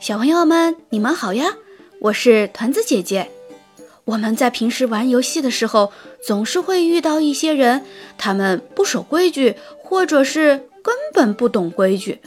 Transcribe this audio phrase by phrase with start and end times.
[0.00, 1.46] 小朋友们，你们好呀！
[2.00, 3.32] 我是团子姐姐。
[4.04, 5.92] 我们在平时玩游戏的时候，
[6.24, 7.84] 总是会遇到一些人，
[8.16, 12.20] 他们不守规矩，或者是根本不懂规矩。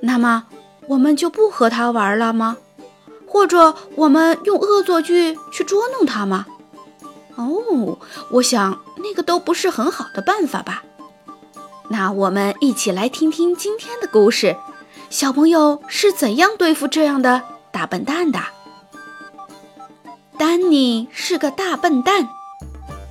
[0.00, 0.46] 那么，
[0.88, 2.58] 我们就不和他玩了吗？
[3.28, 6.46] 或者，我们用恶作剧去捉弄他吗？
[7.36, 7.96] 哦，
[8.32, 10.82] 我想那个都不是很好的办法吧。
[11.90, 14.56] 那我们一起来听听今天的故事。
[15.12, 18.40] 小朋友是怎样对付这样的大笨蛋的？
[20.38, 22.26] 丹尼是个大笨蛋。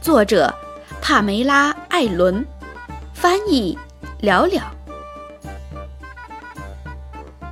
[0.02, 0.52] 作者：
[1.00, 2.44] 帕梅拉·艾伦，
[3.14, 3.78] 翻译：
[4.20, 4.74] 了了。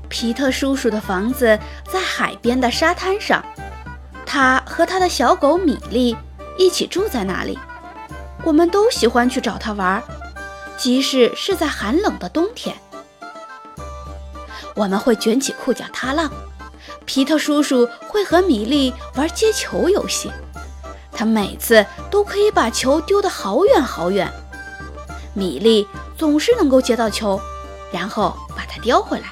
[0.10, 3.46] 皮特叔叔的房子在海边的沙滩上，
[4.26, 6.18] 他和他的小狗米莉
[6.58, 7.60] 一起住在那里。
[8.44, 10.02] 我们都喜欢去找他玩，
[10.76, 12.76] 即使是在寒冷的冬天。
[14.80, 16.32] 我们会卷起裤脚踏浪，
[17.04, 20.32] 皮特叔叔会和米莉玩接球游戏，
[21.12, 24.32] 他每次都可以把球丢得好远好远，
[25.34, 25.86] 米莉
[26.18, 27.38] 总是能够接到球，
[27.92, 29.26] 然后把它叼回来。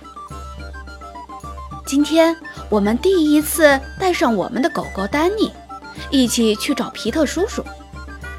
[1.86, 2.36] 今天
[2.68, 5.54] 我们第一次带上我们的狗狗丹尼，
[6.10, 7.64] 一起去找皮特叔叔。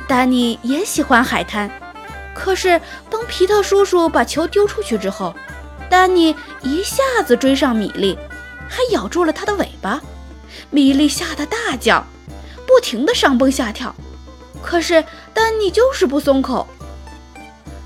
[0.06, 1.70] 丹尼也喜欢海滩，
[2.34, 5.34] 可是当皮特叔叔把球丢出去之后，
[5.88, 8.18] 丹尼一下子追上米莉，
[8.68, 10.00] 还咬住了她的尾巴。
[10.70, 12.04] 米莉吓得大叫，
[12.66, 13.94] 不停地上蹦下跳。
[14.62, 16.66] 可是丹尼就是不松口。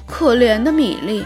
[0.07, 1.25] 可怜的米莉，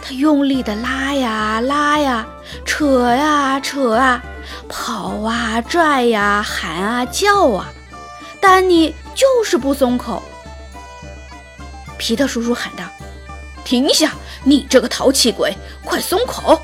[0.00, 2.26] 她用力地拉呀拉呀，
[2.64, 4.22] 扯呀扯啊，
[4.68, 7.72] 跑啊拽呀，喊啊叫啊，
[8.40, 10.22] 丹尼就是不松口。
[11.98, 12.84] 皮特叔叔喊道
[13.64, 14.12] ：“停下！”
[14.44, 16.60] 你这个淘气鬼，快松口！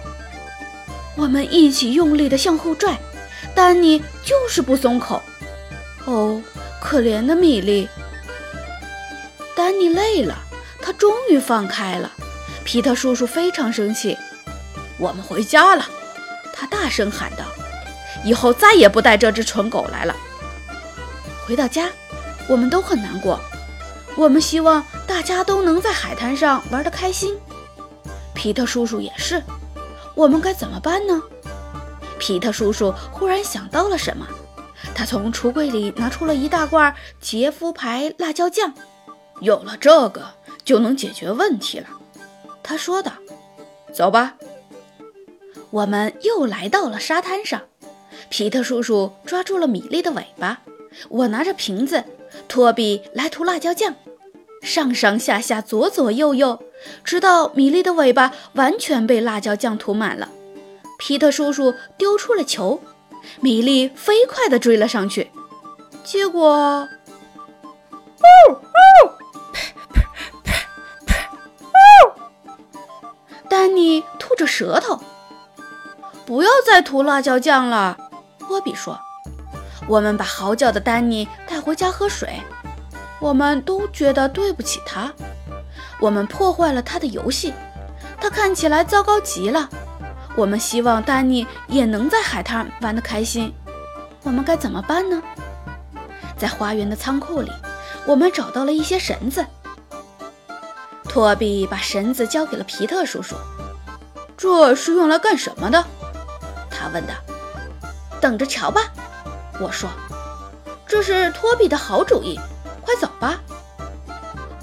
[1.14, 2.98] 我们一起用力地向后拽，
[3.54, 5.22] 丹尼就是不松口。
[6.06, 6.42] 哦，
[6.81, 7.88] 可怜的米莉！
[9.54, 10.37] 丹尼累了，
[10.82, 12.12] 他终于放开了。
[12.64, 14.16] 皮特叔叔非常生气。
[14.98, 15.88] 我们回家了，
[16.53, 17.44] 他大声喊道
[18.25, 20.16] ：“以后再也不带这只蠢狗来了。”
[21.47, 21.88] 回到家，
[22.48, 23.41] 我们都很难过。
[24.16, 27.36] 我们希望大家都能在海滩上玩得开心。
[28.34, 29.42] 皮特叔叔也是，
[30.14, 31.20] 我们该怎么办呢？
[32.19, 34.26] 皮特叔叔忽然想到了什么，
[34.94, 38.74] 他从橱柜里拿出了一大罐杰夫牌辣椒酱，
[39.41, 40.26] 有了这个
[40.62, 41.88] 就能解决问题了。
[42.62, 43.12] 他说道
[43.92, 44.34] ：“走吧。”
[45.70, 47.62] 我们又来到了沙滩上，
[48.28, 50.60] 皮特叔叔抓住了米莉的尾巴，
[51.08, 52.04] 我拿着瓶子，
[52.46, 53.94] 托比来涂辣椒酱。
[54.62, 56.62] 上上下下，左左右右，
[57.04, 60.28] 直到米莉的尾巴完全被辣椒酱涂满了。
[60.98, 62.80] 皮特叔叔丢出了球，
[63.41, 65.30] 米莉飞快地追了上去，
[66.04, 66.88] 结果，
[68.19, 68.58] 呜呜，
[73.48, 75.00] 丹尼吐着舌头。
[76.26, 77.96] 不要再涂辣椒酱了，
[78.40, 78.98] 波比说。
[79.86, 82.42] 我们把嚎叫的丹尼带回家喝水。
[83.21, 85.12] 我们都觉得对不起他，
[86.01, 87.53] 我们破坏了他的游戏，
[88.21, 89.69] 他看起来糟糕极了。
[90.37, 93.53] 我们希望丹尼也能在海滩玩得开心，
[94.23, 95.21] 我们该怎么办呢？
[96.37, 97.51] 在花园的仓库里，
[98.06, 99.45] 我们找到了一些绳子。
[101.03, 103.35] 托比把绳子交给了皮特叔叔。
[104.37, 105.85] 这是用来干什么的？
[106.71, 107.15] 他问道。
[108.21, 108.83] 等着瞧吧，
[109.61, 109.91] 我说。
[110.87, 112.39] 这是托比的好主意。
[112.88, 113.38] 快走吧！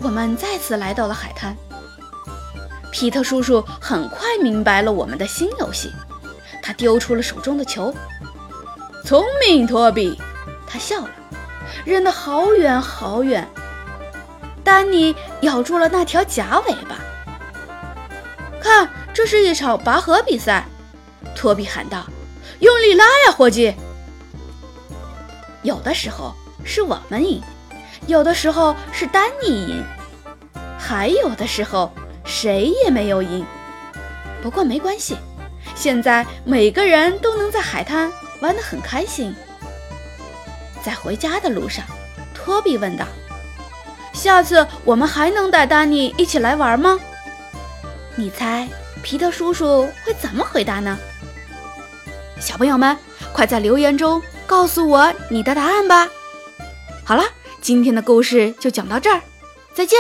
[0.02, 1.56] 我们再次来到了海滩。
[2.92, 5.94] 皮特叔叔很快明白了我们的新游戏，
[6.60, 7.94] 他丢出了手中的球。
[9.04, 10.20] 聪明，托比！
[10.66, 11.12] 他笑了，
[11.86, 13.48] 扔得好远好远。
[14.64, 16.98] 丹尼咬住了那条假尾巴。
[18.60, 20.66] 看，这是一场拔河比赛！
[21.36, 22.04] 托比喊道
[22.58, 23.76] ：“用力拉呀，伙计！”
[25.62, 26.34] 有的时候
[26.64, 27.40] 是我们赢。
[28.08, 29.84] 有的时候是丹尼赢，
[30.78, 31.92] 还有的时候
[32.24, 33.46] 谁也没有赢。
[34.42, 35.18] 不过没关系，
[35.74, 38.12] 现在每个人都能在海滩
[38.42, 39.36] 玩得很开心。
[40.84, 41.84] 在回家的路上，
[42.34, 43.06] 托比问道
[44.14, 47.00] ：“下次我们还能带丹尼一起来玩吗？”
[48.16, 48.68] 你猜
[49.02, 50.96] 皮特叔叔会怎么回答呢？
[52.40, 52.96] 小朋友们，
[53.34, 56.08] 快在留言中告诉我你的答案吧！
[57.04, 57.24] 好了。
[57.66, 59.20] 今天的故事就讲到这儿，
[59.74, 59.98] 再见。